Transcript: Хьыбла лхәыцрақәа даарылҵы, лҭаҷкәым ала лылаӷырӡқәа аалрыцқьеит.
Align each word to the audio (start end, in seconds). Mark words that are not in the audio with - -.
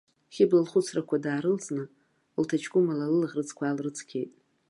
Хьыбла 0.33 0.61
лхәыцрақәа 0.65 1.23
даарылҵы, 1.23 1.81
лҭаҷкәым 2.41 2.87
ала 2.91 3.05
лылаӷырӡқәа 3.11 3.63
аалрыцқьеит. 3.65 4.31